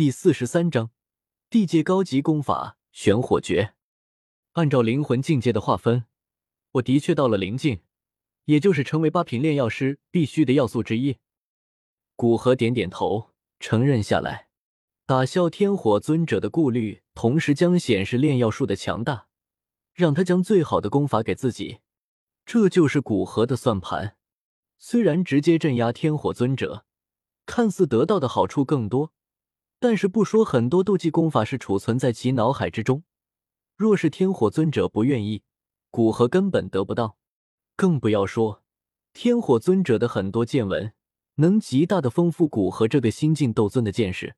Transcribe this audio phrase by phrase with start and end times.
[0.00, 0.92] 第四十三章
[1.50, 3.74] 地界高级功法玄火诀。
[4.52, 6.06] 按照灵魂境界的划分，
[6.70, 7.82] 我的确到了灵境，
[8.46, 11.18] 也就是成为八品炼药师必须的要素之一。
[12.16, 14.48] 古河点点头，承认下来，
[15.04, 19.26] 打消天火尊者的顾虑，同时将显示炼药术的强大，
[19.92, 21.80] 让他将最好的功法给自己。
[22.46, 24.16] 这就是古河的算盘。
[24.78, 26.86] 虽然直接镇压天火尊者，
[27.44, 29.12] 看似得到的好处更多。
[29.80, 33.02] 但是不说，很多斗技功法是储存在其脑海之中。
[33.76, 35.42] 若是天火尊者不愿意，
[35.90, 37.16] 古河根本得不到。
[37.76, 38.62] 更不要说
[39.14, 40.92] 天火尊者的很多见闻，
[41.36, 44.36] 能极大的丰富古河这个新晋斗尊的见识。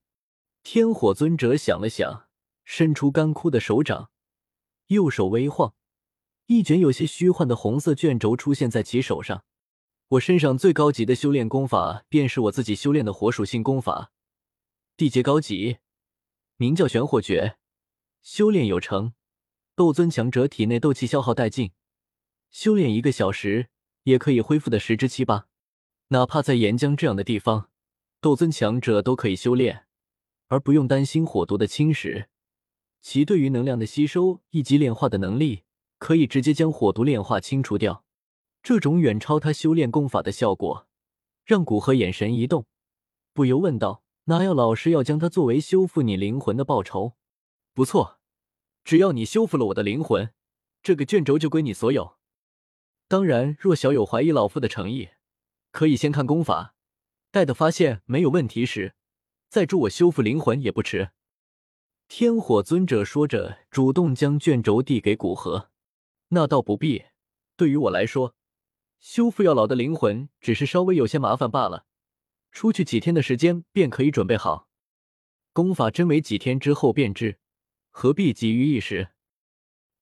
[0.62, 2.28] 天火尊者想了想，
[2.64, 4.11] 伸出干枯的手掌，
[4.86, 5.74] 右手微晃，
[6.47, 9.42] 一卷有些虚幻的红色卷轴出现在其手上。
[10.11, 14.12] 我身上最高级的修炼功法，便是我自己修炼的火属性功法。
[15.02, 15.79] 地阶高级，
[16.59, 17.56] 名叫玄火诀。
[18.23, 19.15] 修炼有成，
[19.75, 21.72] 斗尊强者体内斗气消耗殆尽，
[22.53, 23.69] 修炼一个小时
[24.05, 25.48] 也可以恢复的十之七八。
[26.11, 27.69] 哪怕在岩浆这样的地方，
[28.20, 29.86] 斗尊强者都可以修炼，
[30.47, 32.27] 而不用担心火毒的侵蚀。
[33.00, 35.64] 其对于能量的吸收以及炼化的能力，
[35.98, 38.05] 可以直接将火毒炼化清除掉。
[38.62, 40.86] 这种远超他修炼功法的效果，
[41.45, 42.67] 让古河眼神一动，
[43.33, 44.02] 不由问道。
[44.25, 47.15] 那要老师要将它作为修复你灵魂的报酬，
[47.75, 48.20] 不错，
[48.84, 50.33] 只要你修复了我的灵魂，
[50.83, 52.17] 这个卷轴就归你所有。
[53.09, 55.11] 当然，若小友怀疑老夫的诚意，
[55.70, 56.75] 可以先看功法，
[57.31, 58.95] 待的发现没有问题时，
[59.48, 61.11] 再助我修复灵魂也不迟。
[62.09, 65.70] 天火尊者说着，主动将卷轴递给古河。
[66.29, 67.07] 那倒不必，
[67.57, 68.34] 对于我来说，
[69.01, 71.86] 修复药老的灵魂只是稍微有些麻烦罢了。
[72.53, 74.69] 出去几天的时间便可以准备好
[75.53, 77.39] 功法，真为几天之后便知，
[77.91, 79.08] 何必急于一时？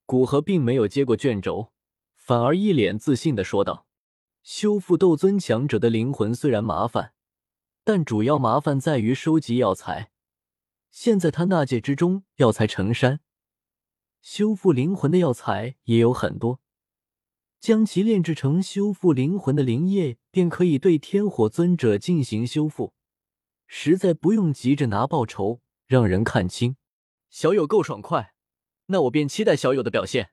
[0.05, 1.73] 古河并没有接过卷轴，
[2.17, 3.87] 反而一脸自信的说道
[4.43, 7.15] ：“修复斗尊强者的灵魂虽然麻烦，
[7.84, 10.11] 但主要麻烦在于收集药材。
[10.91, 13.21] 现在他纳戒之中药材成山，
[14.21, 16.61] 修复灵魂的药材也有很多。”
[17.61, 22.95] 将其炼制成修复灵魂的灵液，便可以对天火尊者进行修复。
[23.67, 26.77] 实在不用急着拿报酬，让人看清。
[27.29, 28.35] 小友够爽快，
[28.87, 30.31] 那我便期待小友的表现。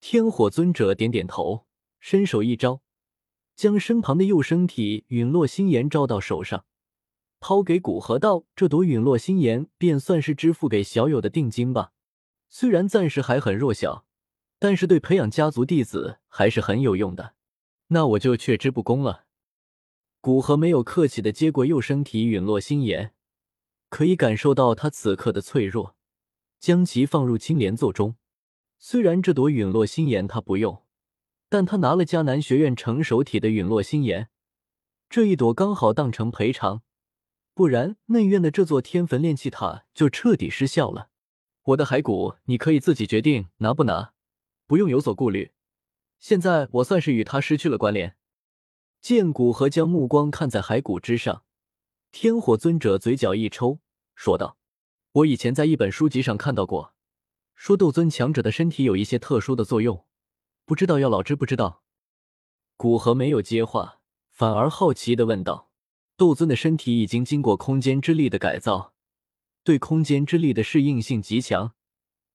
[0.00, 1.66] 天火尊者点点头，
[1.98, 2.82] 伸手一招，
[3.54, 6.64] 将身旁的幼生体陨落心炎招到手上，
[7.40, 11.92] 抛给古河道：“这朵陨落心炎，便算是支付给小友的定金吧。
[12.48, 14.04] 虽然暂时还很弱小。”
[14.58, 17.34] 但是对培养家族弟子还是很有用的，
[17.88, 19.26] 那我就却之不恭了。
[20.20, 23.14] 古河没有客气的接过幼生体陨落心炎，
[23.88, 25.96] 可以感受到他此刻的脆弱，
[26.58, 28.16] 将其放入青莲座中。
[28.78, 30.82] 虽然这朵陨落心炎他不用，
[31.48, 34.28] 但他拿了迦南学院成熟体的陨落心炎，
[35.08, 36.82] 这一朵刚好当成赔偿，
[37.54, 41.10] 不然内院的这座天坟炼气塔就彻底失效了。
[41.62, 44.12] 我的骸骨，你可以自己决定拿不拿。
[44.66, 45.52] 不用有所顾虑，
[46.26, 48.16] 现在我算是与他失去了关联。
[49.00, 51.44] 剑骨和将目光看在骸骨之上，
[52.10, 53.78] 天火尊者嘴角一抽，
[54.16, 54.58] 说道
[55.22, 56.92] ：“我以前在一本书籍上看到过，
[57.54, 60.04] 说斗尊强者的身体有一些特殊的作用，
[60.64, 61.84] 不知道药老知不知道？”
[62.76, 64.00] 古河没有接话，
[64.32, 65.70] 反而好奇的问道
[66.18, 68.94] ：“斗尊的身体已经经过空间之力的改造，
[69.62, 71.74] 对空间之力的适应性极强，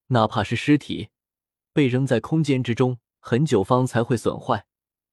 [0.06, 1.10] 哪怕是尸体。”
[1.74, 4.66] 被扔在空间之中很久方才会损坏，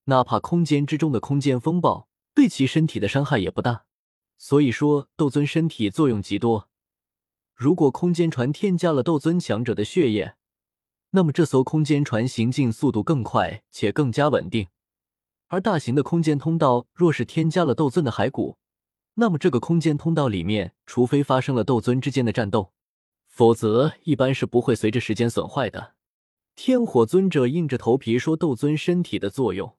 [0.06, 3.86] 哪怕空间之中的空间风暴对其身体的伤害也不大。
[4.40, 6.70] 所以说，斗尊身体作用极多。
[7.53, 10.36] 如果空间船添加了斗尊强者的血液，
[11.12, 14.70] 那么这艘空间船行进速度更快且更加稳定。
[15.50, 18.58] 而大型的空间通道若是添加了斗尊的骸骨，
[19.16, 22.74] 那么这个空间通道里面，除非发生了斗尊之间的战斗，
[23.28, 25.94] 否则一般是不会随着时间损坏的。
[26.61, 29.78] 天火尊者硬着头皮说：“斗尊身体的作用，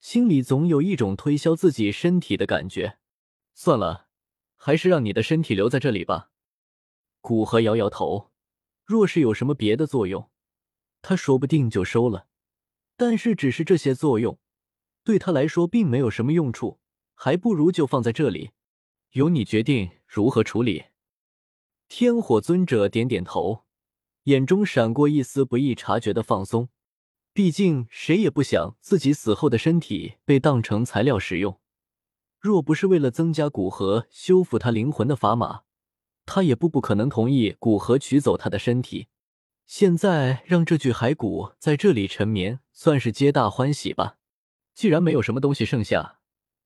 [0.00, 2.98] 心里总有一种推销自己身体的感觉。
[3.54, 4.08] 算了，
[4.56, 6.30] 还是让你的身体留在这里吧。”
[7.22, 8.32] 古河摇摇头，
[8.84, 10.28] 若是有什么别的作用，
[11.02, 12.26] 他说不定就收了。
[12.96, 14.40] 但是，只是这些作用，
[15.04, 16.80] 对他来说并没有什么用处，
[17.14, 18.50] 还不如就放在这里，
[19.12, 20.86] 由你决定如何处理。
[21.86, 23.62] 天火尊者点点头。
[24.24, 26.68] 眼中闪过一丝不易察觉的放松，
[27.32, 31.58] 毕竟谁也不想自己死后的身体被当成材料使用。
[32.38, 35.62] 若不是为了增加古河修复他灵魂的砝码，
[36.26, 39.08] 他也不不可能同意古河取走他的身体。
[39.64, 44.18] 现在让这具骸骨在这里沉眠，算是皆大欢喜吧。
[44.74, 46.18] 既然没有什么东西剩下，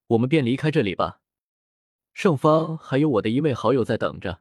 [0.08, 1.20] 我们便离开这里吧。
[2.14, 4.40] 上方还有我的一位好友在等着。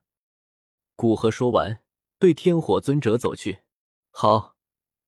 [0.95, 1.81] 古河说完，
[2.25, 3.60] 对天火尊者走去。
[4.10, 4.56] 好，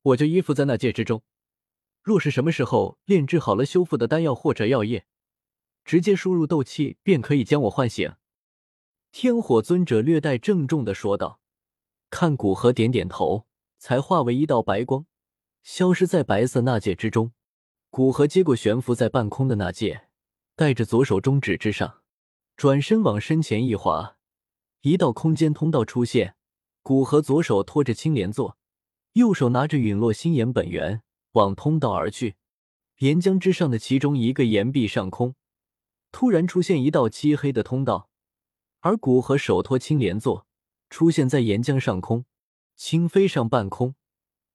[0.04, 1.24] 我就依附在那戒之中。
[2.04, 5.08] 若是什么时候炼制好了修复的丹药或者药液，
[5.84, 8.14] 直接输入斗气便可以将我唤醒。
[9.12, 11.40] 天火尊者略带郑重的说道。
[12.12, 13.48] 看古河点点头，
[13.80, 15.08] 才化为一道白光，
[15.64, 17.31] 消失在白色那戒之中。
[17.90, 20.10] 古河接过悬浮在半空的那戒，
[20.56, 22.04] 戴着左手中指之上，
[22.56, 24.18] 转身往身前一划，
[24.81, 26.36] 一道空间通道出现。
[26.88, 28.57] 古河左手托着青莲座，
[29.12, 31.01] 右手拿着陨落星岩本源，
[31.34, 32.38] 往通道而去。
[33.00, 35.36] 岩浆之上的其中一个岩壁上空，
[36.13, 38.10] 突然出现一道漆黑的通道，
[38.80, 40.48] 而古河手托青莲座。
[40.89, 42.24] 出现在岩浆上空，
[42.78, 43.95] 轻飞上半空，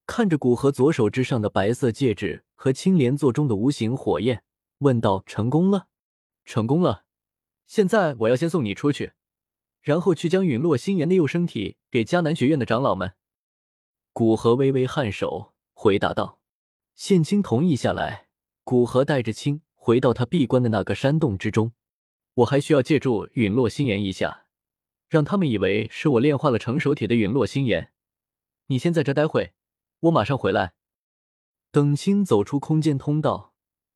[0.07, 4.43] 看着古河左手之上的白色戒指和青莲座中的无形火焰，
[4.79, 5.89] 问道：“成功了，
[6.47, 7.05] 成功了！
[7.67, 9.13] 现在我要先送你出去，
[9.83, 13.13] 然后去将陨落星岩的幼生体给迦南学院的长老们。”
[14.15, 16.39] 古河微微颔首，回答道
[16.95, 18.29] ：“现青同意下来。”
[18.65, 21.73] 古河带着青回到他闭关的那个山洞之中。
[22.35, 24.47] 我还需要借助陨落星岩一下。
[25.09, 27.93] 让他们以为是我炼化了成熟体的陨落星岩。
[28.69, 29.53] 你先在这待会，
[30.01, 30.73] 我马上回来。
[31.71, 33.53] 等青走出空间通道，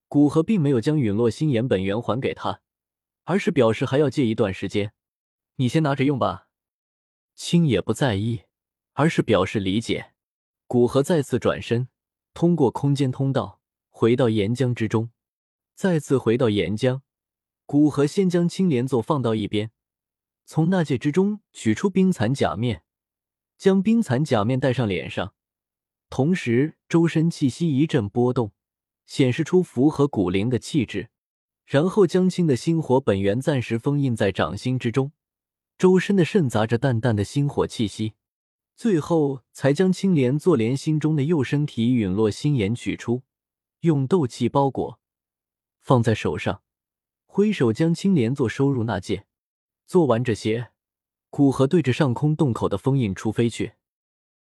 [0.09, 2.61] 古河并没有将陨落星岩本源还给他，
[3.25, 4.93] 而是表示还要借一段时间。
[5.57, 6.49] 你先拿着用吧。
[7.35, 8.43] 青也不在意，
[8.95, 10.13] 而是表示理解。
[10.67, 11.89] 古河再次转身，
[12.35, 15.11] 通过空间通道回到岩浆之中。
[15.75, 17.03] 再次回到岩浆，
[17.67, 19.71] 古河先将青莲座放到一边。
[20.45, 22.83] 从纳戒之中取出冰蚕假面，
[23.59, 25.35] 将冰蚕假面戴上脸上，
[26.09, 28.53] 同时周身气息一阵波动，
[29.05, 31.11] 显示出符合古灵的气质。
[31.65, 35.13] 然后将青的星火本源暂时封印在掌心之中，
[35.79, 38.15] 周身的渗杂着淡淡的星火气息。
[38.75, 43.23] 最后才将青莲坐莲心中的幼身体陨落心炎取出，
[43.81, 45.01] 用斗气包裹，
[45.81, 46.61] 放在手上，
[47.25, 49.27] 挥手将青莲座收入纳戒。
[49.87, 50.73] 做完这些，
[51.31, 53.73] 古河对着上空洞口的封印处飞去。